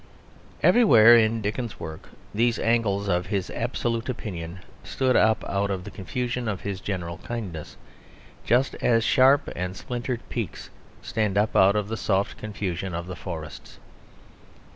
Everywhere 0.63 1.15
in 1.15 1.41
Dickens's 1.43 1.79
work 1.79 2.09
these 2.33 2.57
angles 2.57 3.07
of 3.07 3.27
his 3.27 3.51
absolute 3.51 4.09
opinion 4.09 4.61
stood 4.83 5.15
up 5.15 5.43
out 5.47 5.69
of 5.69 5.83
the 5.83 5.91
confusion 5.91 6.47
of 6.47 6.61
his 6.61 6.81
general 6.81 7.19
kindness, 7.19 7.77
just 8.43 8.73
as 8.81 9.03
sharp 9.03 9.51
and 9.55 9.77
splintered 9.77 10.27
peaks 10.27 10.71
stand 11.03 11.37
up 11.37 11.55
out 11.55 11.75
of 11.75 11.87
the 11.87 11.97
soft 11.97 12.37
confusion 12.39 12.95
of 12.95 13.05
the 13.05 13.15
forests. 13.15 13.77